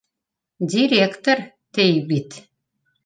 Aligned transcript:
—Директор, 0.71 1.37
ти 1.75 1.87
бит 2.09 2.31